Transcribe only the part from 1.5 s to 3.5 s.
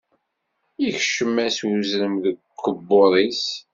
uzrem deg ukebbuḍ-is.